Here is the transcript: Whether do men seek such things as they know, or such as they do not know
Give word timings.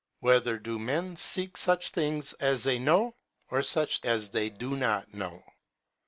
Whether 0.19 0.57
do 0.57 0.79
men 0.79 1.15
seek 1.15 1.55
such 1.57 1.91
things 1.91 2.33
as 2.39 2.63
they 2.63 2.79
know, 2.79 3.13
or 3.51 3.61
such 3.61 4.03
as 4.03 4.31
they 4.31 4.49
do 4.49 4.75
not 4.75 5.13
know 5.13 5.43